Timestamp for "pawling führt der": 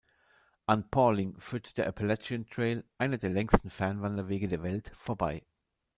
0.89-1.85